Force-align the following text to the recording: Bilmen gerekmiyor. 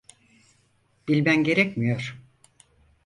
Bilmen 1.07 1.43
gerekmiyor. 1.43 2.17